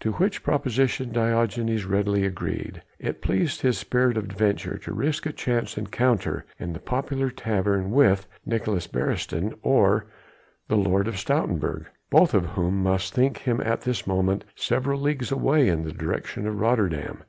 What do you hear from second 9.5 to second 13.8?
or the Lord of Stoutenburg, both of whom must think him